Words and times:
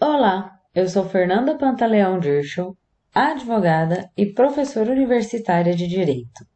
Olá, 0.00 0.60
eu 0.72 0.88
sou 0.88 1.04
Fernanda 1.08 1.58
Pantaleão 1.58 2.20
Dirschel, 2.20 2.76
advogada 3.12 4.08
e 4.16 4.26
professora 4.26 4.92
universitária 4.92 5.74
de 5.74 5.88
Direito. 5.88 6.46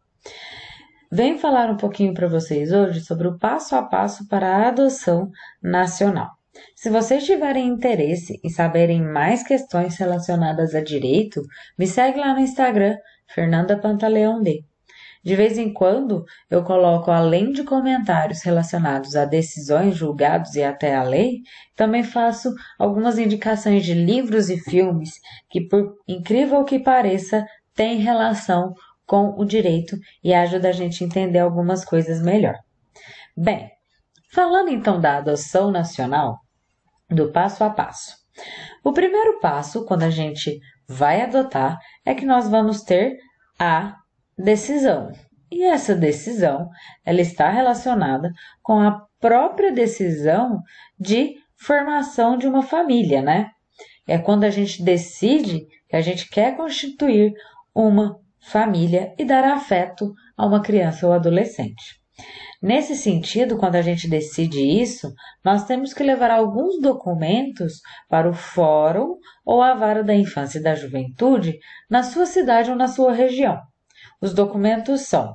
Venho 1.10 1.40
falar 1.40 1.68
um 1.68 1.76
pouquinho 1.76 2.14
para 2.14 2.28
vocês 2.28 2.70
hoje 2.70 3.00
sobre 3.00 3.26
o 3.26 3.36
passo 3.36 3.74
a 3.74 3.82
passo 3.82 4.28
para 4.28 4.46
a 4.46 4.68
adoção 4.68 5.28
nacional. 5.60 6.28
Se 6.76 6.88
vocês 6.88 7.24
tiverem 7.24 7.66
interesse 7.66 8.38
em 8.44 8.48
saberem 8.48 9.02
mais 9.02 9.42
questões 9.42 9.96
relacionadas 9.96 10.72
a 10.72 10.80
direito, 10.80 11.42
me 11.76 11.88
segue 11.88 12.20
lá 12.20 12.34
no 12.34 12.40
Instagram, 12.40 12.96
Fernanda 13.26 13.76
Pantaleão 13.76 14.40
D. 14.40 14.64
De 15.22 15.36
vez 15.36 15.56
em 15.56 15.72
quando 15.72 16.24
eu 16.50 16.64
coloco, 16.64 17.10
além 17.10 17.52
de 17.52 17.62
comentários 17.62 18.42
relacionados 18.42 19.14
a 19.14 19.24
decisões, 19.24 19.96
julgados 19.96 20.54
e 20.56 20.62
até 20.62 20.96
a 20.96 21.02
lei, 21.02 21.38
também 21.76 22.02
faço 22.02 22.52
algumas 22.78 23.18
indicações 23.18 23.84
de 23.84 23.94
livros 23.94 24.50
e 24.50 24.58
filmes 24.58 25.12
que, 25.48 25.60
por 25.60 25.94
incrível 26.08 26.64
que 26.64 26.80
pareça, 26.80 27.46
têm 27.74 27.98
relação 27.98 28.74
com 29.06 29.34
o 29.38 29.44
direito 29.44 29.96
e 30.24 30.34
ajuda 30.34 30.70
a 30.70 30.72
gente 30.72 31.04
a 31.04 31.06
entender 31.06 31.38
algumas 31.38 31.84
coisas 31.84 32.20
melhor. 32.20 32.58
Bem, 33.36 33.70
falando 34.32 34.70
então 34.70 35.00
da 35.00 35.18
adoção 35.18 35.70
nacional, 35.70 36.40
do 37.08 37.30
passo 37.30 37.62
a 37.62 37.70
passo. 37.70 38.16
O 38.82 38.92
primeiro 38.92 39.38
passo, 39.38 39.84
quando 39.84 40.02
a 40.02 40.10
gente 40.10 40.58
vai 40.88 41.22
adotar, 41.22 41.78
é 42.04 42.14
que 42.14 42.24
nós 42.24 42.48
vamos 42.48 42.82
ter 42.82 43.16
a 43.58 43.96
decisão. 44.38 45.12
E 45.50 45.64
essa 45.64 45.94
decisão, 45.94 46.68
ela 47.04 47.20
está 47.20 47.50
relacionada 47.50 48.30
com 48.62 48.80
a 48.80 49.06
própria 49.20 49.70
decisão 49.70 50.60
de 50.98 51.36
formação 51.56 52.38
de 52.38 52.46
uma 52.46 52.62
família, 52.62 53.20
né? 53.20 53.50
É 54.06 54.18
quando 54.18 54.44
a 54.44 54.50
gente 54.50 54.82
decide 54.82 55.66
que 55.88 55.96
a 55.96 56.00
gente 56.00 56.28
quer 56.28 56.56
constituir 56.56 57.32
uma 57.74 58.18
família 58.40 59.14
e 59.18 59.24
dar 59.24 59.44
afeto 59.44 60.12
a 60.36 60.46
uma 60.46 60.60
criança 60.60 61.06
ou 61.06 61.12
adolescente. 61.12 62.00
Nesse 62.60 62.94
sentido, 62.94 63.56
quando 63.58 63.76
a 63.76 63.82
gente 63.82 64.08
decide 64.08 64.60
isso, 64.60 65.12
nós 65.44 65.64
temos 65.64 65.92
que 65.92 66.02
levar 66.02 66.30
alguns 66.30 66.80
documentos 66.80 67.80
para 68.08 68.28
o 68.28 68.32
Fórum 68.32 69.16
ou 69.44 69.60
a 69.60 69.74
Vara 69.74 70.04
da 70.04 70.14
Infância 70.14 70.58
e 70.58 70.62
da 70.62 70.74
Juventude 70.74 71.58
na 71.90 72.02
sua 72.02 72.26
cidade 72.26 72.70
ou 72.70 72.76
na 72.76 72.88
sua 72.88 73.12
região. 73.12 73.58
Os 74.22 74.32
documentos 74.32 75.00
são 75.00 75.34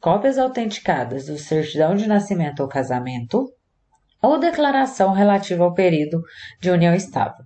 cópias 0.00 0.38
autenticadas 0.38 1.26
do 1.26 1.38
certidão 1.38 1.94
de 1.94 2.08
nascimento 2.08 2.64
ou 2.64 2.68
casamento 2.68 3.48
ou 4.20 4.40
declaração 4.40 5.12
relativa 5.12 5.62
ao 5.62 5.72
período 5.72 6.20
de 6.60 6.68
união 6.68 6.92
estável, 6.92 7.44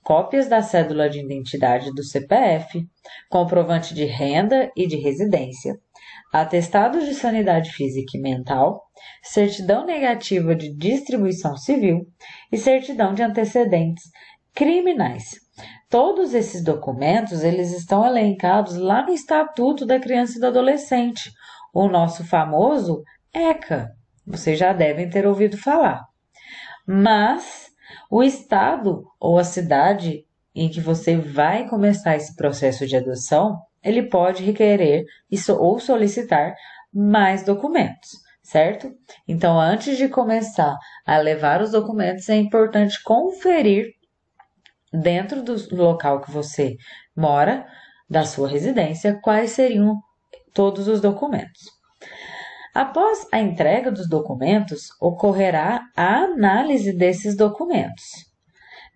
cópias 0.00 0.46
da 0.46 0.62
cédula 0.62 1.10
de 1.10 1.18
identidade 1.18 1.90
do 1.92 2.04
CPF, 2.04 2.86
comprovante 3.28 3.94
de 3.94 4.04
renda 4.04 4.70
e 4.76 4.86
de 4.86 4.94
residência, 4.94 5.74
atestado 6.32 7.04
de 7.04 7.14
sanidade 7.14 7.72
física 7.72 8.16
e 8.16 8.20
mental, 8.20 8.80
certidão 9.24 9.84
negativa 9.84 10.54
de 10.54 10.72
distribuição 10.72 11.56
civil 11.56 12.06
e 12.52 12.56
certidão 12.56 13.12
de 13.12 13.24
antecedentes 13.24 14.04
criminais. 14.54 15.41
Todos 15.88 16.32
esses 16.32 16.64
documentos, 16.64 17.42
eles 17.44 17.72
estão 17.72 18.06
elencados 18.06 18.76
lá 18.76 19.04
no 19.04 19.12
Estatuto 19.12 19.84
da 19.84 20.00
Criança 20.00 20.38
e 20.38 20.40
do 20.40 20.46
Adolescente, 20.46 21.30
o 21.72 21.88
nosso 21.88 22.24
famoso 22.24 23.02
ECA. 23.32 23.90
Vocês 24.26 24.58
já 24.58 24.72
devem 24.72 25.10
ter 25.10 25.26
ouvido 25.26 25.58
falar. 25.58 26.02
Mas 26.86 27.70
o 28.10 28.22
estado 28.22 29.04
ou 29.20 29.38
a 29.38 29.44
cidade 29.44 30.24
em 30.54 30.68
que 30.68 30.80
você 30.80 31.16
vai 31.16 31.68
começar 31.68 32.16
esse 32.16 32.34
processo 32.36 32.86
de 32.86 32.96
adoção, 32.96 33.58
ele 33.82 34.02
pode 34.02 34.42
requerer 34.42 35.04
ou 35.58 35.78
solicitar 35.78 36.54
mais 36.92 37.42
documentos, 37.42 38.10
certo? 38.42 38.92
Então, 39.26 39.58
antes 39.58 39.96
de 39.96 40.08
começar 40.08 40.76
a 41.06 41.18
levar 41.18 41.62
os 41.62 41.72
documentos, 41.72 42.28
é 42.28 42.36
importante 42.36 43.02
conferir 43.02 43.86
dentro 44.92 45.42
do 45.42 45.56
local 45.74 46.20
que 46.20 46.30
você 46.30 46.76
mora, 47.16 47.66
da 48.08 48.24
sua 48.24 48.48
residência, 48.48 49.18
quais 49.22 49.52
seriam 49.52 49.96
todos 50.52 50.86
os 50.86 51.00
documentos. 51.00 51.62
Após 52.74 53.26
a 53.32 53.40
entrega 53.40 53.90
dos 53.90 54.08
documentos, 54.08 54.88
ocorrerá 55.00 55.80
a 55.96 56.16
análise 56.24 56.92
desses 56.92 57.36
documentos. 57.36 58.04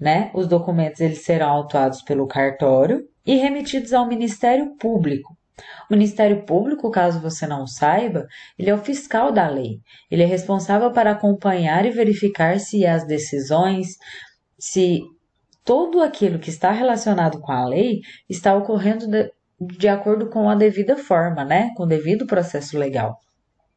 Né? 0.01 0.31
Os 0.35 0.47
documentos 0.47 1.01
eles 1.01 1.25
serão 1.25 1.49
autuados 1.49 2.03
pelo 2.03 2.27
cartório 2.27 3.03
e 3.25 3.37
remetidos 3.37 3.93
ao 3.93 4.07
Ministério 4.07 4.77
Público. 4.77 5.37
O 5.91 5.95
Ministério 5.95 6.45
Público, 6.45 6.91
caso 6.91 7.21
você 7.21 7.47
não 7.47 7.67
saiba, 7.67 8.27
ele 8.59 8.69
é 8.69 8.75
o 8.75 8.83
fiscal 8.83 9.33
da 9.33 9.49
lei. 9.49 9.81
Ele 10.11 10.23
é 10.23 10.27
responsável 10.27 10.93
para 10.93 11.13
acompanhar 11.13 11.87
e 11.87 11.91
verificar 11.91 12.59
se 12.61 12.85
as 12.87 13.07
decisões, 13.07 13.89
se 14.59 15.01
tudo 15.67 16.01
aquilo 16.01 16.39
que 16.39 16.49
está 16.49 16.71
relacionado 16.71 17.41
com 17.41 17.51
a 17.51 17.67
lei 17.67 18.01
está 18.31 18.55
ocorrendo 18.55 19.09
de, 19.09 19.31
de 19.61 19.89
acordo 19.89 20.31
com 20.31 20.49
a 20.49 20.55
devida 20.55 20.97
forma, 20.97 21.45
né? 21.45 21.73
Com 21.77 21.83
o 21.83 21.89
devido 21.89 22.25
processo 22.25 22.79
legal. 22.79 23.19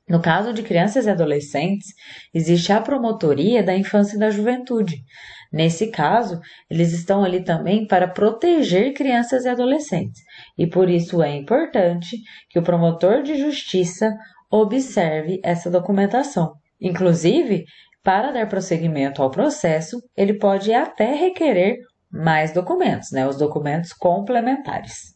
No 0.07 0.21
caso 0.21 0.53
de 0.53 0.63
crianças 0.63 1.05
e 1.05 1.09
adolescentes, 1.09 1.87
existe 2.33 2.71
a 2.71 2.79
promotoria 2.79 3.63
da 3.63 3.75
infância 3.75 4.15
e 4.15 4.19
da 4.19 4.29
juventude. 4.29 5.03
Nesse 5.51 5.87
caso, 5.87 6.39
eles 6.69 6.93
estão 6.93 7.23
ali 7.23 7.43
também 7.43 7.87
para 7.87 8.07
proteger 8.07 8.93
crianças 8.93 9.45
e 9.45 9.49
adolescentes, 9.49 10.21
e 10.57 10.67
por 10.67 10.89
isso 10.89 11.23
é 11.23 11.35
importante 11.35 12.17
que 12.49 12.59
o 12.59 12.63
promotor 12.63 13.23
de 13.23 13.35
justiça 13.35 14.15
observe 14.51 15.39
essa 15.43 15.69
documentação. 15.69 16.53
Inclusive, 16.81 17.65
para 18.09 18.31
dar 18.31 18.49
prosseguimento 18.49 19.21
ao 19.21 19.29
processo, 19.29 20.01
ele 20.17 20.33
pode 20.33 20.73
até 20.73 21.13
requerer 21.13 21.77
mais 22.11 22.51
documentos, 22.51 23.11
né, 23.11 23.27
os 23.27 23.37
documentos 23.37 23.93
complementares. 23.93 25.13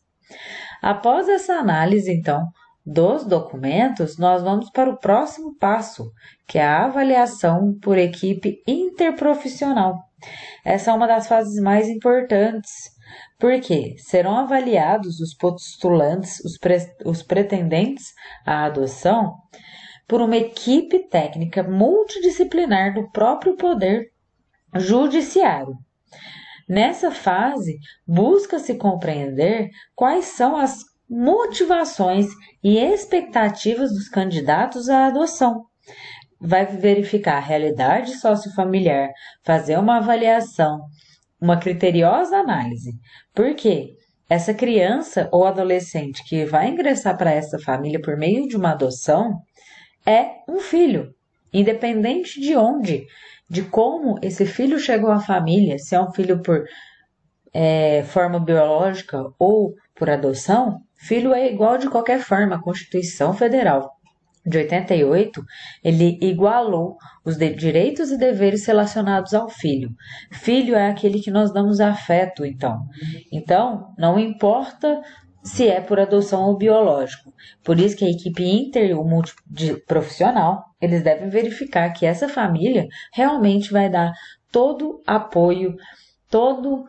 Após 0.80 1.28
essa 1.28 1.54
análise, 1.54 2.14
então, 2.14 2.46
dos 2.86 3.26
documentos, 3.26 4.20
nós 4.20 4.44
vamos 4.44 4.70
para 4.70 4.92
o 4.92 5.00
próximo 5.00 5.58
passo, 5.58 6.12
que 6.48 6.60
é 6.60 6.64
a 6.64 6.86
avaliação 6.86 7.76
por 7.82 7.98
equipe 7.98 8.62
interprofissional. 8.68 9.98
Essa 10.64 10.92
é 10.92 10.94
uma 10.94 11.08
das 11.08 11.28
fases 11.28 11.60
mais 11.64 11.90
importantes, 11.90 12.70
porque 13.40 13.96
serão 13.98 14.38
avaliados 14.38 15.20
os 15.20 15.34
postulantes, 15.34 16.40
os, 16.46 16.60
pre 16.60 16.78
os 17.04 17.24
pretendentes 17.24 18.14
à 18.46 18.66
adoção, 18.66 19.34
por 20.14 20.22
uma 20.22 20.38
equipe 20.38 21.10
técnica 21.10 21.64
multidisciplinar 21.64 22.94
do 22.94 23.10
próprio 23.10 23.58
Poder 23.58 24.12
Judiciário. 24.76 25.74
Nessa 26.70 27.10
fase, 27.10 27.80
busca-se 28.06 28.76
compreender 28.76 29.72
quais 29.96 30.26
são 30.26 30.56
as 30.56 30.82
motivações 31.10 32.28
e 32.64 32.78
expectativas 32.78 33.90
dos 33.90 34.08
candidatos 34.08 34.88
à 34.88 35.08
adoção. 35.08 35.66
Vai 36.40 36.64
verificar 36.68 37.38
a 37.38 37.48
realidade 37.48 38.14
sociofamiliar, 38.14 39.10
fazer 39.44 39.80
uma 39.80 39.98
avaliação, 39.98 40.80
uma 41.42 41.58
criteriosa 41.58 42.38
análise. 42.38 42.92
Por 43.34 43.56
quê? 43.56 43.96
Essa 44.30 44.54
criança 44.54 45.28
ou 45.32 45.44
adolescente 45.44 46.24
que 46.24 46.46
vai 46.46 46.70
ingressar 46.70 47.18
para 47.18 47.32
essa 47.32 47.58
família 47.58 48.00
por 48.00 48.16
meio 48.16 48.48
de 48.48 48.56
uma 48.56 48.74
adoção, 48.74 49.42
é 50.06 50.42
um 50.48 50.60
filho, 50.60 51.14
independente 51.52 52.40
de 52.40 52.56
onde, 52.56 53.06
de 53.50 53.62
como 53.64 54.18
esse 54.22 54.46
filho 54.46 54.80
chegou 54.80 55.12
à 55.12 55.20
família, 55.20 55.78
se 55.78 55.96
é 55.96 56.02
um 56.02 56.12
filho 56.12 56.42
por 56.42 56.64
é, 57.54 58.04
forma 58.04 58.40
biológica 58.40 59.24
ou 59.38 59.74
por 59.96 60.10
adoção, 60.10 60.80
filho 60.96 61.34
é 61.34 61.52
igual 61.52 61.78
de 61.78 61.90
qualquer 61.90 62.20
forma. 62.20 62.56
A 62.56 62.62
Constituição 62.62 63.34
Federal 63.34 63.92
de 64.46 64.58
88, 64.58 65.42
ele 65.84 66.20
igualou 66.22 66.98
os 67.24 67.38
de 67.38 67.54
direitos 67.54 68.12
e 68.12 68.18
deveres 68.18 68.66
relacionados 68.66 69.34
ao 69.34 69.50
filho. 69.50 69.90
Filho 70.32 70.76
é 70.76 70.90
aquele 70.90 71.22
que 71.22 71.32
nós 71.32 71.54
damos 71.54 71.80
afeto, 71.80 72.46
então. 72.46 72.86
Então, 73.32 73.94
não 73.98 74.20
importa 74.20 75.02
se 75.44 75.68
é 75.68 75.82
por 75.82 76.00
adoção 76.00 76.44
ou 76.44 76.58
biológico. 76.58 77.34
Por 77.64 77.80
isso 77.80 77.98
que 77.98 78.06
a 78.06 78.10
equipe 78.10 78.44
inter 78.44 78.90
e 78.90 78.94
o 78.94 79.04
multiprofissional, 79.04 80.64
eles 80.80 81.04
devem 81.04 81.30
verificar 81.30 81.92
que 81.92 82.06
essa 82.06 82.30
família 82.30 82.88
realmente 83.12 83.72
vai 83.72 83.90
dar 83.90 84.14
todo 84.52 85.02
apoio, 85.06 85.76
todo 86.30 86.86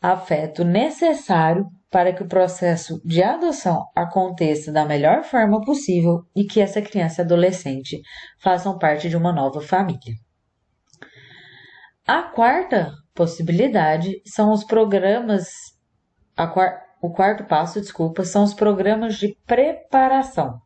afeto 0.00 0.64
necessário 0.64 1.66
para 1.90 2.12
que 2.12 2.22
o 2.22 2.28
processo 2.28 3.00
de 3.04 3.22
adoção 3.22 3.86
aconteça 3.94 4.72
da 4.72 4.84
melhor 4.84 5.22
forma 5.22 5.60
possível 5.60 6.24
e 6.34 6.44
que 6.44 6.60
essa 6.60 6.80
criança 6.80 7.20
e 7.20 7.24
adolescente 7.24 8.00
façam 8.40 8.78
parte 8.78 9.10
de 9.10 9.16
uma 9.16 9.32
nova 9.32 9.60
família. 9.60 10.14
A 12.06 12.22
quarta 12.22 12.90
possibilidade 13.14 14.22
são 14.24 14.52
os 14.52 14.64
programas, 14.64 15.50
quar, 16.54 16.82
o 17.02 17.10
quarto 17.10 17.44
passo, 17.44 17.80
desculpa, 17.80 18.24
são 18.24 18.44
os 18.44 18.54
programas 18.54 19.16
de 19.16 19.36
preparação. 19.44 20.60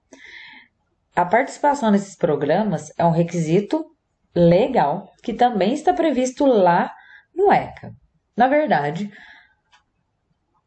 A 1.14 1.24
participação 1.24 1.90
nesses 1.90 2.14
programas 2.14 2.92
é 2.98 3.04
um 3.06 3.10
requisito 3.10 3.86
legal 4.34 5.10
que 5.22 5.32
também 5.32 5.72
está 5.72 5.94
previsto 5.94 6.44
lá 6.44 6.92
no 7.34 7.50
ECA. 7.50 7.90
Na 8.36 8.48
verdade, 8.48 9.10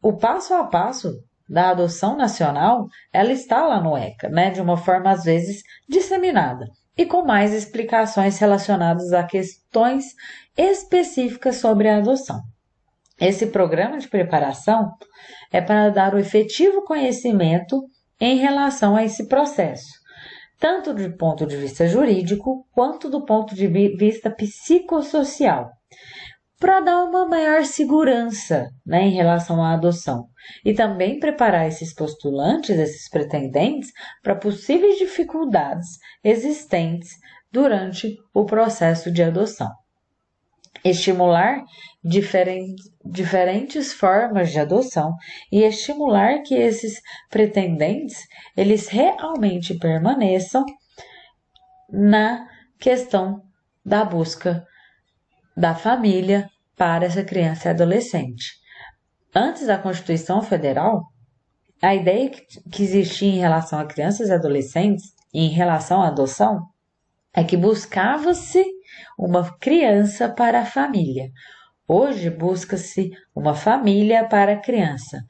o 0.02 0.16
passo 0.16 0.54
a 0.54 0.64
passo 0.64 1.12
da 1.48 1.70
adoção 1.70 2.16
nacional, 2.16 2.86
ela 3.12 3.32
está 3.32 3.64
lá 3.64 3.80
no 3.80 3.96
ECA, 3.96 4.28
né, 4.28 4.50
de 4.50 4.60
uma 4.60 4.76
forma 4.76 5.10
às 5.12 5.22
vezes 5.22 5.62
disseminada 5.88 6.66
e 6.96 7.06
com 7.06 7.24
mais 7.24 7.54
explicações 7.54 8.38
relacionadas 8.38 9.12
a 9.12 9.22
questões 9.22 10.06
específicas 10.56 11.56
sobre 11.56 11.88
a 11.88 11.98
adoção. 11.98 12.40
Esse 13.20 13.48
programa 13.48 13.98
de 13.98 14.08
preparação 14.08 14.92
é 15.52 15.60
para 15.60 15.90
dar 15.90 16.14
o 16.14 16.18
efetivo 16.18 16.82
conhecimento 16.84 17.84
em 18.18 18.38
relação 18.38 18.96
a 18.96 19.04
esse 19.04 19.28
processo, 19.28 19.90
tanto 20.58 20.94
do 20.94 21.16
ponto 21.16 21.46
de 21.46 21.56
vista 21.56 21.86
jurídico 21.86 22.66
quanto 22.72 23.10
do 23.10 23.24
ponto 23.24 23.54
de 23.54 23.66
vista 23.66 24.30
psicossocial, 24.30 25.70
para 26.58 26.80
dar 26.80 27.04
uma 27.04 27.26
maior 27.26 27.64
segurança 27.64 28.68
né, 28.86 29.02
em 29.02 29.12
relação 29.12 29.62
à 29.62 29.74
adoção 29.74 30.26
e 30.64 30.72
também 30.72 31.18
preparar 31.18 31.66
esses 31.66 31.94
postulantes, 31.94 32.78
esses 32.78 33.08
pretendentes, 33.08 33.90
para 34.22 34.34
possíveis 34.34 34.98
dificuldades 34.98 35.88
existentes 36.24 37.10
durante 37.52 38.14
o 38.32 38.44
processo 38.44 39.10
de 39.10 39.22
adoção. 39.22 39.70
Estimular 40.84 41.62
diferentes, 42.02 43.92
formas 43.92 44.50
de 44.50 44.58
adoção 44.58 45.14
e 45.52 45.62
estimular 45.62 46.42
que 46.42 46.54
esses 46.54 47.00
pretendentes 47.28 48.26
eles 48.56 48.88
realmente 48.88 49.74
permaneçam 49.74 50.64
na 51.90 52.48
questão 52.78 53.42
da 53.84 54.04
busca 54.04 54.64
da 55.56 55.74
família 55.74 56.48
para 56.76 57.04
essa 57.04 57.22
criança 57.22 57.68
e 57.68 57.70
adolescente. 57.72 58.58
Antes 59.34 59.66
da 59.66 59.76
Constituição 59.76 60.40
Federal, 60.40 61.02
a 61.82 61.94
ideia 61.94 62.30
que 62.30 62.82
existia 62.82 63.28
em 63.28 63.38
relação 63.38 63.78
a 63.78 63.86
crianças 63.86 64.28
e 64.28 64.32
adolescentes 64.32 65.14
em 65.32 65.48
relação 65.48 66.02
à 66.02 66.08
adoção 66.08 66.66
é 67.32 67.44
que 67.44 67.56
buscava-se 67.56 68.64
uma 69.24 69.56
criança 69.58 70.28
para 70.28 70.60
a 70.60 70.66
família. 70.66 71.30
Hoje 71.86 72.30
busca-se 72.30 73.10
uma 73.34 73.54
família 73.54 74.24
para 74.28 74.52
a 74.52 74.60
criança. 74.60 75.22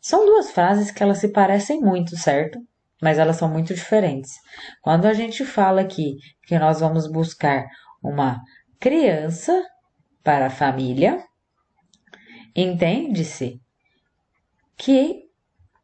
São 0.00 0.26
duas 0.26 0.50
frases 0.50 0.90
que 0.90 1.02
elas 1.02 1.18
se 1.18 1.28
parecem 1.28 1.80
muito, 1.80 2.16
certo? 2.16 2.58
Mas 3.00 3.18
elas 3.18 3.36
são 3.36 3.48
muito 3.48 3.74
diferentes. 3.74 4.32
Quando 4.82 5.06
a 5.06 5.12
gente 5.12 5.44
fala 5.44 5.80
aqui 5.80 6.16
que 6.46 6.58
nós 6.58 6.80
vamos 6.80 7.10
buscar 7.10 7.64
uma 8.02 8.40
criança 8.78 9.64
para 10.22 10.46
a 10.46 10.50
família, 10.50 11.18
Entende-se 12.54 13.60
que 14.76 15.22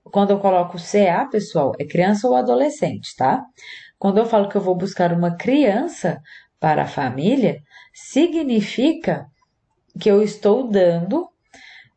quando 0.04 0.30
eu 0.30 0.38
coloco 0.38 0.76
CA, 0.78 1.26
pessoal, 1.30 1.72
é 1.78 1.84
criança 1.86 2.28
ou 2.28 2.36
adolescente, 2.36 3.14
tá? 3.16 3.42
Quando 3.98 4.18
eu 4.18 4.26
falo 4.26 4.48
que 4.48 4.56
eu 4.56 4.60
vou 4.60 4.76
buscar 4.76 5.12
uma 5.12 5.36
criança 5.36 6.20
para 6.60 6.82
a 6.82 6.88
família, 6.88 7.60
significa 7.92 9.26
que 9.98 10.10
eu 10.10 10.22
estou 10.22 10.68
dando 10.68 11.28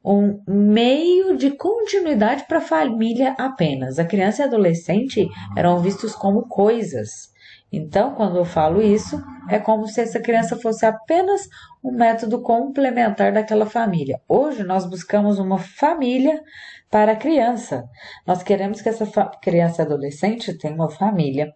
um 0.04 0.42
meio 0.48 1.38
de 1.38 1.52
continuidade 1.52 2.46
para 2.48 2.58
a 2.58 2.62
família 2.62 3.36
apenas. 3.38 4.00
A 4.00 4.06
criança 4.06 4.42
e 4.42 4.46
adolescente 4.46 5.28
eram 5.56 5.80
vistos 5.80 6.16
como 6.16 6.48
coisas. 6.48 7.30
Então, 7.72 8.16
quando 8.16 8.38
eu 8.38 8.44
falo 8.44 8.82
isso, 8.82 9.22
é 9.50 9.58
como 9.60 9.88
se 9.88 10.02
essa 10.02 10.20
criança 10.20 10.58
fosse 10.58 10.86
apenas 10.86 11.48
um 11.84 11.92
método 11.92 12.42
complementar 12.42 13.32
daquela 13.32 13.66
família. 13.66 14.20
Hoje 14.28 14.64
nós 14.64 14.86
buscamos 14.86 15.40
uma 15.40 15.58
família 15.58 16.42
para 16.90 17.14
a 17.14 17.16
criança. 17.16 17.86
Nós 18.28 18.44
queremos 18.44 18.82
que 18.82 18.90
essa 18.90 19.06
criança 19.42 19.82
e 19.82 19.86
adolescente 19.86 20.58
tenha 20.58 20.74
uma 20.74 20.90
família 20.90 21.54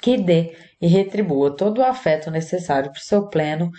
que 0.00 0.16
dê 0.16 0.56
e 0.80 0.86
retribua 0.86 1.56
todo 1.56 1.78
o 1.78 1.84
afeto 1.84 2.30
necessário 2.30 2.90
para 2.90 2.98
o 2.98 3.02
seu 3.02 3.28
pleno 3.28 3.70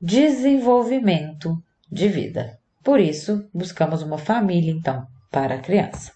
desenvolvimento 0.00 1.56
de 1.90 2.08
vida. 2.08 2.58
Por 2.82 2.98
isso, 2.98 3.48
buscamos 3.52 4.02
uma 4.02 4.18
família, 4.18 4.72
então, 4.72 5.06
para 5.30 5.56
a 5.56 5.60
criança. 5.60 6.12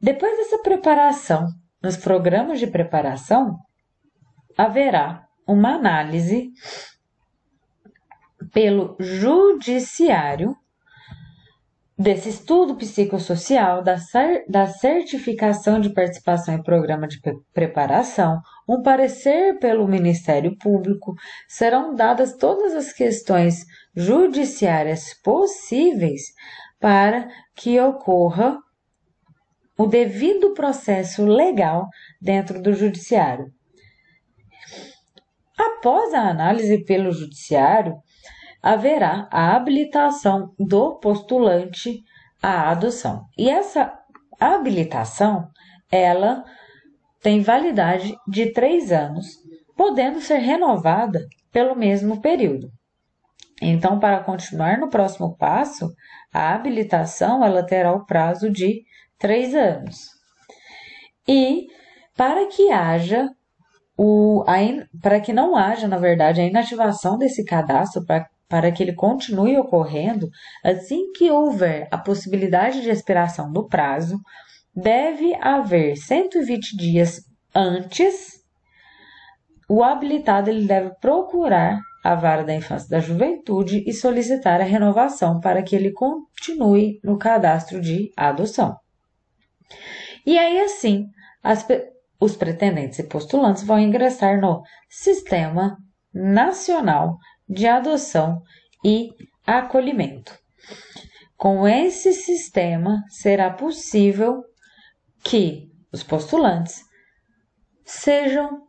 Depois 0.00 0.36
dessa 0.36 0.62
preparação, 0.62 1.48
nos 1.82 1.96
programas 1.96 2.58
de 2.58 2.66
preparação, 2.66 3.58
haverá 4.56 5.26
uma 5.46 5.74
análise 5.74 6.50
pelo 8.52 8.96
judiciário 8.98 10.56
desse 11.98 12.28
estudo 12.28 12.76
psicossocial, 12.76 13.82
da, 13.82 13.96
da 14.48 14.66
certificação 14.68 15.80
de 15.80 15.92
participação 15.92 16.54
em 16.54 16.62
programa 16.62 17.08
de 17.08 17.18
preparação, 17.52 18.40
um 18.68 18.80
parecer 18.82 19.58
pelo 19.58 19.88
Ministério 19.88 20.56
Público, 20.58 21.14
serão 21.48 21.94
dadas 21.94 22.36
todas 22.36 22.74
as 22.74 22.92
questões 22.92 23.64
judiciárias 23.96 25.12
possíveis 25.24 26.22
para 26.78 27.28
que 27.56 27.80
ocorra 27.80 28.56
o 29.76 29.86
devido 29.86 30.54
processo 30.54 31.24
legal 31.24 31.88
dentro 32.20 32.62
do 32.62 32.72
judiciário. 32.72 33.52
Após 35.58 36.14
a 36.14 36.28
análise 36.28 36.84
pelo 36.84 37.10
judiciário, 37.10 37.96
haverá 38.68 39.26
a 39.30 39.56
habilitação 39.56 40.52
do 40.58 40.96
postulante 40.96 42.04
à 42.42 42.70
adoção. 42.70 43.24
E 43.38 43.48
essa 43.48 43.98
habilitação, 44.38 45.48
ela 45.90 46.44
tem 47.22 47.40
validade 47.40 48.14
de 48.28 48.52
três 48.52 48.92
anos, 48.92 49.38
podendo 49.74 50.20
ser 50.20 50.36
renovada 50.40 51.26
pelo 51.50 51.74
mesmo 51.74 52.20
período. 52.20 52.70
Então, 53.62 53.98
para 53.98 54.22
continuar 54.22 54.76
no 54.78 54.90
próximo 54.90 55.34
passo, 55.38 55.90
a 56.30 56.54
habilitação 56.54 57.42
ela 57.42 57.64
terá 57.64 57.94
o 57.94 58.04
prazo 58.04 58.50
de 58.50 58.82
três 59.18 59.54
anos. 59.54 60.10
E 61.26 61.68
para 62.14 62.46
que 62.48 62.70
haja 62.70 63.30
o, 63.96 64.44
para 65.00 65.20
que 65.20 65.32
não 65.32 65.56
haja, 65.56 65.88
na 65.88 65.96
verdade, 65.96 66.42
a 66.42 66.46
inativação 66.46 67.16
desse 67.16 67.42
cadastro, 67.46 68.04
para, 68.04 68.28
para 68.48 68.72
que 68.72 68.82
ele 68.82 68.94
continue 68.94 69.58
ocorrendo, 69.58 70.28
assim 70.64 71.12
que 71.12 71.30
houver 71.30 71.86
a 71.90 71.98
possibilidade 71.98 72.80
de 72.80 72.88
expiração 72.88 73.52
do 73.52 73.68
prazo, 73.68 74.18
deve 74.74 75.34
haver 75.40 75.96
120 75.96 76.76
dias 76.76 77.20
antes, 77.54 78.38
o 79.68 79.84
habilitado 79.84 80.48
ele 80.48 80.66
deve 80.66 80.90
procurar 81.00 81.78
a 82.02 82.14
vara 82.14 82.44
da 82.44 82.54
infância 82.54 82.86
e 82.86 82.90
da 82.90 83.00
juventude 83.00 83.84
e 83.86 83.92
solicitar 83.92 84.60
a 84.60 84.64
renovação 84.64 85.40
para 85.40 85.62
que 85.62 85.76
ele 85.76 85.92
continue 85.92 87.00
no 87.04 87.18
cadastro 87.18 87.80
de 87.80 88.10
adoção. 88.16 88.76
E 90.24 90.38
aí, 90.38 90.60
assim, 90.60 91.06
as, 91.42 91.66
os 92.20 92.36
pretendentes 92.36 92.98
e 92.98 93.02
postulantes 93.02 93.62
vão 93.64 93.78
ingressar 93.78 94.40
no 94.40 94.62
Sistema 94.88 95.76
Nacional 96.14 97.18
de 97.48 97.66
Adoção 97.66 98.42
e 98.84 99.10
Acolhimento. 99.46 100.36
Com 101.36 101.66
esse 101.66 102.12
sistema, 102.12 103.02
será 103.08 103.50
possível 103.50 104.42
que 105.22 105.70
os 105.92 106.02
postulantes 106.02 106.82
sejam 107.84 108.62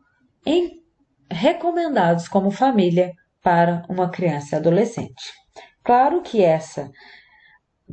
em, 0.46 0.82
recomendados 1.30 2.28
como 2.28 2.52
família 2.52 3.12
para 3.42 3.84
uma 3.90 4.10
criança 4.10 4.56
e 4.56 4.60
adolescente. 4.60 5.34
Claro 5.84 6.22
que 6.22 6.44
essa 6.44 6.90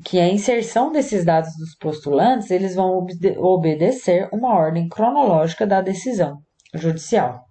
que 0.04 0.20
a 0.20 0.28
inserção 0.28 0.92
desses 0.92 1.24
dados 1.24 1.56
dos 1.56 1.74
postulantes, 1.76 2.50
eles 2.50 2.74
vão 2.74 2.98
obede 2.98 3.38
obedecer 3.38 4.28
uma 4.32 4.54
ordem 4.54 4.88
cronológica 4.88 5.66
da 5.66 5.80
decisão 5.80 6.42
judicial. 6.74 7.46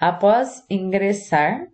Após 0.00 0.62
ingressar, 0.70 1.66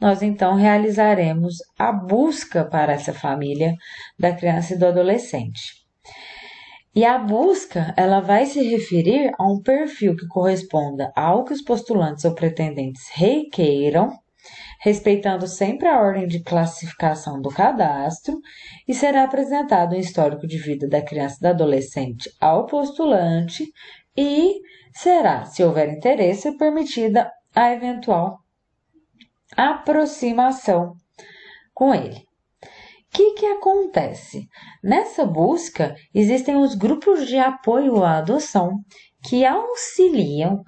nós 0.00 0.22
então 0.22 0.54
realizaremos 0.54 1.56
a 1.78 1.92
busca 1.92 2.64
para 2.64 2.92
essa 2.92 3.12
família 3.12 3.74
da 4.18 4.32
criança 4.32 4.74
e 4.74 4.78
do 4.78 4.86
adolescente. 4.86 5.78
E 6.94 7.04
a 7.04 7.18
busca, 7.18 7.94
ela 7.96 8.20
vai 8.20 8.46
se 8.46 8.62
referir 8.62 9.30
a 9.38 9.46
um 9.46 9.60
perfil 9.60 10.16
que 10.16 10.26
corresponda 10.26 11.12
ao 11.14 11.44
que 11.44 11.52
os 11.52 11.62
postulantes 11.62 12.24
ou 12.24 12.34
pretendentes 12.34 13.08
requeiram 13.12 14.10
respeitando 14.80 15.46
sempre 15.46 15.88
a 15.88 16.00
ordem 16.00 16.26
de 16.26 16.42
classificação 16.42 17.40
do 17.40 17.48
cadastro, 17.48 18.40
e 18.86 18.94
será 18.94 19.24
apresentado 19.24 19.94
um 19.94 19.98
histórico 19.98 20.46
de 20.46 20.58
vida 20.58 20.88
da 20.88 21.02
criança 21.02 21.36
e 21.38 21.40
do 21.40 21.48
adolescente 21.48 22.30
ao 22.40 22.66
postulante 22.66 23.66
e 24.16 24.60
será, 24.92 25.44
se 25.44 25.62
houver 25.62 25.88
interesse, 25.88 26.56
permitida 26.56 27.30
a 27.54 27.72
eventual 27.72 28.38
aproximação 29.56 30.94
com 31.74 31.94
ele. 31.94 32.16
O 32.16 33.10
que, 33.10 33.32
que 33.32 33.46
acontece? 33.46 34.46
Nessa 34.84 35.24
busca, 35.24 35.94
existem 36.14 36.56
os 36.56 36.74
grupos 36.74 37.26
de 37.26 37.38
apoio 37.38 38.04
à 38.04 38.18
adoção 38.18 38.72
que 39.22 39.44
auxiliam, 39.44 40.62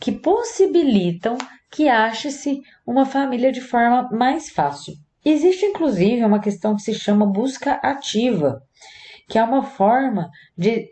que 0.00 0.12
possibilitam 0.12 1.38
que 1.70 1.88
ache-se 1.88 2.60
uma 2.86 3.06
família 3.06 3.52
de 3.52 3.60
forma 3.60 4.08
mais 4.10 4.50
fácil. 4.50 4.94
Existe 5.24 5.66
inclusive 5.66 6.24
uma 6.24 6.40
questão 6.40 6.74
que 6.74 6.82
se 6.82 6.94
chama 6.94 7.26
busca 7.26 7.74
ativa, 7.82 8.60
que 9.28 9.38
é 9.38 9.42
uma 9.42 9.62
forma 9.62 10.28
de 10.56 10.88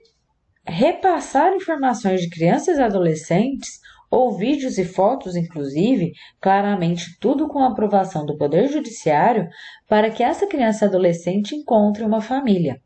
repassar 0.66 1.52
informações 1.54 2.20
de 2.20 2.30
crianças 2.30 2.78
e 2.78 2.82
adolescentes 2.82 3.78
ou 4.14 4.37
vídeos 4.37 4.78
e 4.78 4.85
fotos, 4.85 5.35
inclusive, 5.35 6.12
claramente 6.40 7.18
tudo 7.18 7.49
com 7.49 7.59
aprovação 7.59 8.25
do 8.25 8.37
Poder 8.38 8.68
Judiciário, 8.68 9.49
para 9.88 10.09
que 10.09 10.23
essa 10.23 10.47
criança 10.47 10.85
adolescente 10.85 11.56
encontre 11.56 12.04
uma 12.04 12.21
família. 12.21 12.80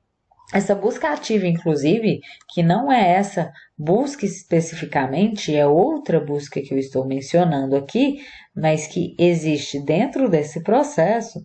Essa 0.55 0.75
busca 0.75 1.11
ativa, 1.11 1.47
inclusive, 1.47 2.21
que 2.49 2.63
não 2.63 2.91
é 2.91 3.13
essa 3.13 3.53
busca 3.77 4.25
especificamente, 4.25 5.55
é 5.55 5.67
outra 5.67 6.19
busca 6.19 6.63
que 6.63 6.73
eu 6.73 6.79
estou 6.79 7.07
mencionando 7.07 7.77
aqui, 7.77 8.25
mas 8.57 8.87
que 8.87 9.15
existe 9.19 9.79
dentro 9.85 10.31
desse 10.31 10.63
processo, 10.63 11.41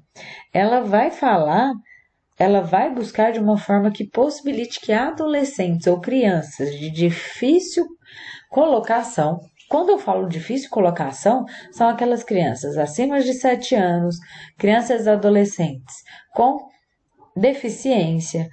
ela 0.54 0.80
vai 0.80 1.12
falar, 1.12 1.74
ela 2.40 2.62
vai 2.62 2.96
buscar 2.96 3.34
de 3.34 3.40
uma 3.40 3.58
forma 3.58 3.92
que 3.92 4.08
possibilite 4.10 4.80
que 4.80 4.94
adolescentes 4.94 5.88
ou 5.88 6.00
crianças 6.00 6.74
de 6.80 6.90
difícil 6.90 7.86
colocação 8.50 9.42
quando 9.74 9.90
eu 9.90 9.98
falo 9.98 10.30
difícil 10.30 10.70
colocação, 10.70 11.46
são 11.72 11.90
aquelas 11.90 12.24
crianças 12.24 12.78
acima 12.78 13.20
de 13.20 13.34
7 13.34 13.74
anos, 13.74 14.18
crianças 14.56 15.08
adolescentes 15.08 16.04
com 16.36 16.60
deficiência, 17.36 18.48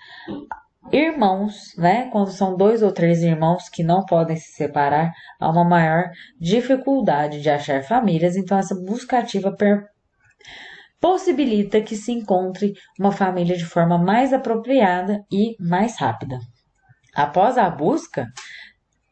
irmãos, 0.91 1.77
né? 1.77 2.09
Quando 2.11 2.31
são 2.31 2.57
dois 2.57 2.83
ou 2.83 2.91
três 2.91 3.23
irmãos 3.23 3.69
que 3.69 3.83
não 3.83 4.03
podem 4.07 4.39
se 4.39 4.53
separar, 4.53 5.12
há 5.39 5.50
uma 5.50 5.62
maior 5.62 6.09
dificuldade 6.41 7.43
de 7.43 7.50
achar 7.50 7.83
famílias, 7.83 8.35
então 8.35 8.57
essa 8.57 8.75
busca 8.75 9.19
ativa 9.19 9.55
possibilita 10.99 11.83
que 11.83 11.97
se 11.97 12.12
encontre 12.12 12.73
uma 12.99 13.12
família 13.12 13.59
de 13.59 13.67
forma 13.67 13.99
mais 13.99 14.33
apropriada 14.33 15.23
e 15.31 15.55
mais 15.61 15.99
rápida. 15.99 16.39
Após 17.15 17.59
a 17.59 17.69
busca, 17.69 18.27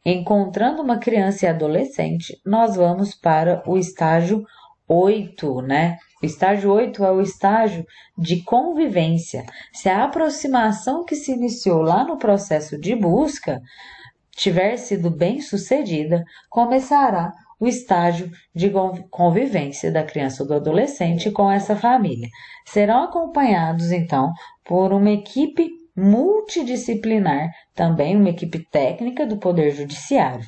Encontrando 0.05 0.81
uma 0.81 0.97
criança 0.97 1.45
e 1.45 1.49
adolescente, 1.49 2.39
nós 2.45 2.75
vamos 2.75 3.13
para 3.13 3.61
o 3.67 3.77
estágio 3.77 4.45
8, 4.87 5.61
né? 5.61 5.97
O 6.21 6.25
estágio 6.25 6.71
8 6.71 7.03
é 7.03 7.11
o 7.11 7.21
estágio 7.21 7.85
de 8.17 8.41
convivência. 8.43 9.45
Se 9.71 9.87
a 9.87 10.03
aproximação 10.03 11.05
que 11.05 11.15
se 11.15 11.31
iniciou 11.31 11.81
lá 11.81 12.03
no 12.03 12.17
processo 12.17 12.79
de 12.79 12.95
busca 12.95 13.61
tiver 14.31 14.77
sido 14.77 15.09
bem 15.09 15.41
sucedida, 15.41 16.23
começará 16.49 17.33
o 17.59 17.67
estágio 17.67 18.31
de 18.55 18.71
convivência 19.09 19.91
da 19.91 20.03
criança 20.03 20.43
ou 20.43 20.47
do 20.47 20.55
adolescente 20.55 21.29
com 21.29 21.51
essa 21.51 21.75
família. 21.75 22.29
Serão 22.65 23.03
acompanhados, 23.03 23.91
então, 23.91 24.31
por 24.63 24.93
uma 24.93 25.11
equipe 25.11 25.69
multidisciplinar, 25.95 27.51
também 27.79 28.17
uma 28.17 28.27
equipe 28.27 28.59
técnica 28.69 29.25
do 29.25 29.37
Poder 29.37 29.71
Judiciário. 29.71 30.45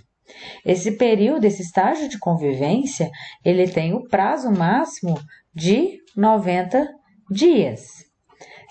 Esse 0.65 0.97
período, 0.97 1.45
esse 1.45 1.61
estágio 1.61 2.09
de 2.09 2.19
convivência, 2.19 3.09
ele 3.45 3.69
tem 3.69 3.93
o 3.93 4.03
prazo 4.03 4.51
máximo 4.51 5.17
de 5.55 5.97
90 6.13 6.85
dias, 7.31 7.83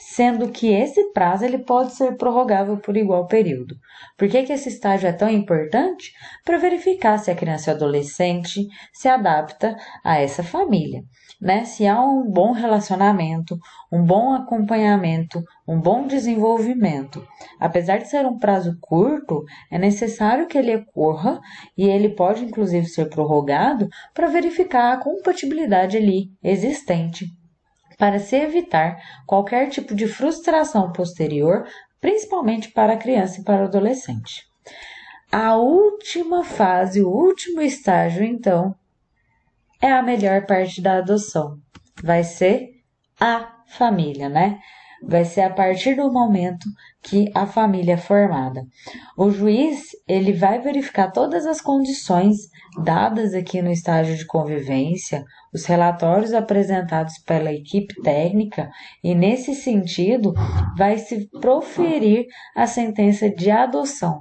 sendo 0.00 0.48
que 0.48 0.72
esse 0.72 1.12
prazo 1.12 1.44
ele 1.44 1.58
pode 1.58 1.94
ser 1.94 2.16
prorrogável 2.16 2.78
por 2.78 2.96
igual 2.96 3.26
período. 3.26 3.76
Por 4.16 4.28
que, 4.28 4.42
que 4.42 4.52
esse 4.52 4.68
estágio 4.68 5.08
é 5.08 5.12
tão 5.12 5.28
importante? 5.28 6.12
Para 6.44 6.58
verificar 6.58 7.18
se 7.18 7.30
a 7.30 7.34
criança 7.34 7.70
e 7.70 7.74
adolescente 7.74 8.66
se 8.92 9.08
adapta 9.08 9.76
a 10.02 10.18
essa 10.18 10.42
família 10.42 11.04
né? 11.40 11.64
Se 11.64 11.86
há 11.86 12.00
um 12.04 12.30
bom 12.30 12.52
relacionamento, 12.52 13.58
um 13.90 14.04
bom 14.04 14.34
acompanhamento, 14.34 15.42
um 15.66 15.80
bom 15.80 16.06
desenvolvimento. 16.06 17.26
Apesar 17.58 17.98
de 17.98 18.08
ser 18.08 18.26
um 18.26 18.38
prazo 18.38 18.76
curto, 18.80 19.42
é 19.70 19.78
necessário 19.78 20.46
que 20.46 20.58
ele 20.58 20.76
ocorra 20.76 21.40
e 21.76 21.88
ele 21.88 22.10
pode 22.10 22.44
inclusive 22.44 22.86
ser 22.86 23.08
prorrogado 23.08 23.88
para 24.12 24.28
verificar 24.28 24.92
a 24.92 24.98
compatibilidade 24.98 25.96
ali 25.96 26.30
existente, 26.42 27.26
para 28.00 28.18
se 28.18 28.34
evitar 28.34 28.96
qualquer 29.26 29.68
tipo 29.68 29.94
de 29.94 30.08
frustração 30.08 30.90
posterior, 30.90 31.68
principalmente 32.00 32.70
para 32.70 32.94
a 32.94 32.96
criança 32.96 33.42
e 33.42 33.44
para 33.44 33.60
o 33.60 33.66
adolescente. 33.66 34.42
A 35.30 35.56
última 35.56 36.42
fase, 36.42 37.02
o 37.02 37.10
último 37.10 37.60
estágio, 37.60 38.24
então, 38.24 38.74
é 39.82 39.92
a 39.92 40.02
melhor 40.02 40.46
parte 40.46 40.80
da 40.80 40.96
adoção. 40.96 41.58
Vai 42.02 42.24
ser 42.24 42.70
a 43.20 43.52
família, 43.68 44.30
né? 44.30 44.58
Vai 45.02 45.24
ser 45.24 45.42
a 45.42 45.50
partir 45.50 45.94
do 45.94 46.12
momento 46.12 46.66
que 47.02 47.30
a 47.34 47.46
família 47.46 47.94
é 47.94 47.96
formada. 47.96 48.66
O 49.16 49.30
juiz, 49.30 49.90
ele 50.06 50.32
vai 50.32 50.60
verificar 50.60 51.10
todas 51.10 51.46
as 51.46 51.60
condições 51.60 52.36
dadas 52.84 53.32
aqui 53.32 53.62
no 53.62 53.70
estágio 53.70 54.16
de 54.16 54.26
convivência, 54.26 55.24
os 55.52 55.64
relatórios 55.64 56.32
apresentados 56.32 57.18
pela 57.18 57.52
equipe 57.52 57.94
técnica 58.02 58.70
e 59.02 59.14
nesse 59.14 59.54
sentido 59.54 60.34
vai 60.76 60.98
se 60.98 61.28
proferir 61.40 62.26
a 62.54 62.66
sentença 62.66 63.30
de 63.30 63.50
adoção, 63.50 64.20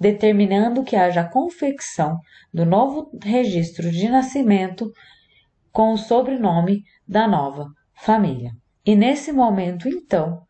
determinando 0.00 0.82
que 0.82 0.96
haja 0.96 1.22
confecção 1.22 2.18
do 2.52 2.64
novo 2.64 3.10
registro 3.22 3.90
de 3.90 4.08
nascimento 4.08 4.90
com 5.70 5.92
o 5.92 5.98
sobrenome 5.98 6.82
da 7.06 7.28
nova 7.28 7.66
família. 7.94 8.61
E 8.84 8.96
nesse 8.96 9.32
momento, 9.32 9.88
então, 9.88 10.42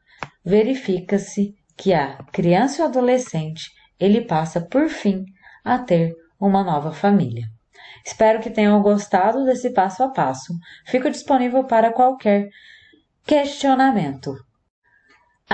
verifica-se 0.44 1.54
que 1.76 1.92
a 1.92 2.16
criança 2.32 2.82
ou 2.82 2.88
adolescente 2.88 3.70
ele 3.98 4.22
passa 4.22 4.60
por 4.60 4.88
fim 4.88 5.24
a 5.64 5.78
ter 5.78 6.14
uma 6.40 6.64
nova 6.64 6.92
família. 6.92 7.44
Espero 8.04 8.40
que 8.40 8.50
tenham 8.50 8.80
gostado 8.82 9.44
desse 9.44 9.72
passo 9.72 10.02
a 10.02 10.08
passo. 10.08 10.54
Fico 10.86 11.10
disponível 11.10 11.64
para 11.64 11.92
qualquer 11.92 12.48
questionamento. 13.24 14.34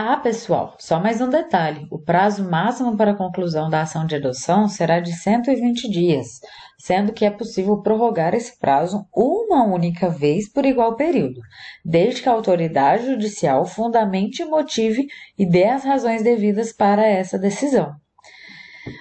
Ah, 0.01 0.17
pessoal, 0.17 0.77
só 0.79 1.01
mais 1.01 1.21
um 1.21 1.29
detalhe: 1.29 1.89
o 1.91 1.99
prazo 1.99 2.49
máximo 2.49 2.97
para 2.97 3.11
a 3.11 3.17
conclusão 3.17 3.69
da 3.69 3.83
ação 3.83 4.07
de 4.07 4.15
adoção 4.15 4.69
será 4.69 5.01
de 5.01 5.13
120 5.13 5.91
dias, 5.91 6.39
sendo 6.79 7.13
que 7.13 7.25
é 7.25 7.31
possível 7.33 7.83
prorrogar 7.83 8.33
esse 8.33 8.57
prazo 8.61 9.05
uma 9.13 9.65
única 9.65 10.09
vez 10.09 10.49
por 10.49 10.65
igual 10.65 10.95
período, 10.95 11.41
desde 11.85 12.23
que 12.23 12.29
a 12.29 12.33
autoridade 12.33 13.07
judicial 13.07 13.67
fundamente 13.67 14.45
motive 14.45 15.09
e 15.37 15.45
dê 15.45 15.65
as 15.65 15.83
razões 15.83 16.23
devidas 16.23 16.73
para 16.73 17.05
essa 17.05 17.37
decisão. 17.37 17.93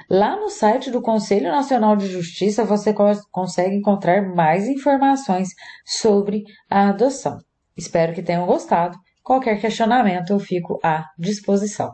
Lá 0.09 0.35
no 0.35 0.49
site 0.49 0.89
do 0.89 0.99
Conselho 0.99 1.51
Nacional 1.51 1.95
de 1.95 2.07
Justiça 2.07 2.65
você 2.65 2.91
consegue 3.31 3.75
encontrar 3.75 4.23
mais 4.33 4.67
informações 4.67 5.49
sobre 5.85 6.43
a 6.67 6.89
adoção. 6.89 7.37
Espero 7.77 8.15
que 8.15 8.23
tenham 8.23 8.47
gostado 8.47 8.97
Qualquer 9.27 9.60
questionamento 9.60 10.29
eu 10.31 10.39
fico 10.39 10.79
à 10.81 11.03
disposição. 11.19 11.91